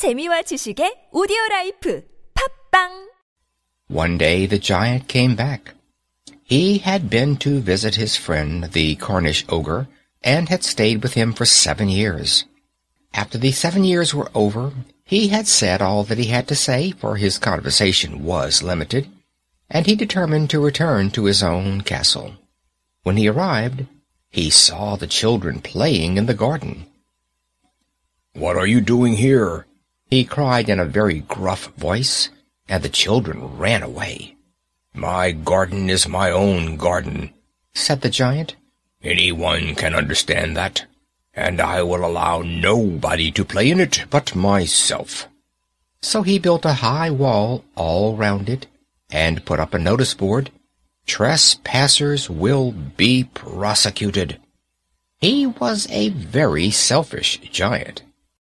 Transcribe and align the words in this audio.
재미와 0.00 0.48
지식의 0.48 1.10
오디오 1.12 1.36
라이프 1.50 2.02
팝빵 2.32 3.10
One 3.92 4.16
day 4.16 4.46
the 4.46 4.58
giant 4.58 5.08
came 5.08 5.36
back. 5.36 5.74
He 6.42 6.78
had 6.78 7.10
been 7.10 7.36
to 7.44 7.60
visit 7.60 8.00
his 8.00 8.16
friend, 8.16 8.72
the 8.72 8.96
Cornish 8.96 9.44
ogre, 9.50 9.88
and 10.24 10.48
had 10.48 10.64
stayed 10.64 11.02
with 11.02 11.12
him 11.20 11.34
for 11.34 11.44
seven 11.44 11.90
years. 11.90 12.46
After 13.12 13.36
the 13.36 13.52
seven 13.52 13.84
years 13.84 14.14
were 14.14 14.30
over, 14.34 14.72
he 15.04 15.28
had 15.28 15.46
said 15.46 15.82
all 15.82 16.02
that 16.04 16.16
he 16.16 16.32
had 16.32 16.48
to 16.48 16.56
say, 16.56 16.92
for 16.92 17.16
his 17.16 17.36
conversation 17.36 18.24
was 18.24 18.62
limited, 18.62 19.06
and 19.68 19.84
he 19.84 19.94
determined 19.94 20.48
to 20.48 20.64
return 20.64 21.10
to 21.10 21.26
his 21.26 21.42
own 21.42 21.82
castle. 21.82 22.36
When 23.02 23.18
he 23.18 23.28
arrived, 23.28 23.84
he 24.30 24.48
saw 24.48 24.96
the 24.96 25.06
children 25.06 25.60
playing 25.60 26.16
in 26.16 26.24
the 26.24 26.32
garden. 26.32 26.86
"'What 28.32 28.56
are 28.56 28.66
you 28.66 28.80
doing 28.80 29.20
here?' 29.20 29.66
He 30.10 30.24
cried 30.24 30.68
in 30.68 30.80
a 30.80 30.84
very 30.84 31.20
gruff 31.20 31.72
voice, 31.76 32.30
and 32.68 32.82
the 32.82 32.88
children 32.88 33.56
ran 33.56 33.82
away. 33.82 34.36
"'My 34.92 35.30
garden 35.30 35.88
is 35.88 36.08
my 36.08 36.30
own 36.30 36.76
garden,' 36.76 37.30
said 37.74 38.00
the 38.00 38.10
giant. 38.10 38.56
"'Anyone 39.02 39.76
can 39.76 39.94
understand 39.94 40.56
that, 40.56 40.84
and 41.32 41.60
I 41.60 41.82
will 41.82 42.04
allow 42.04 42.42
nobody 42.42 43.30
to 43.30 43.44
play 43.44 43.70
in 43.70 43.80
it 43.80 44.04
but 44.10 44.34
myself.' 44.34 45.28
So 46.02 46.22
he 46.22 46.38
built 46.38 46.64
a 46.64 46.82
high 46.82 47.10
wall 47.10 47.64
all 47.76 48.16
round 48.16 48.48
it, 48.48 48.66
and 49.10 49.44
put 49.44 49.60
up 49.60 49.74
a 49.74 49.78
notice 49.78 50.14
board, 50.14 50.50
Trespassers 51.06 52.28
will 52.28 52.72
be 52.72 53.24
prosecuted. 53.24 54.40
He 55.20 55.46
was 55.46 55.86
a 55.90 56.08
very 56.08 56.70
selfish 56.70 57.38
giant. 57.50 58.02